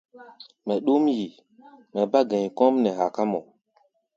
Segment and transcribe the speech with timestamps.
[0.65, 1.27] Mɛ ɗúm yi,
[1.93, 3.39] mɛ bá gɛ̧i̧ kɔ́ʼm nɛ haká mɔ.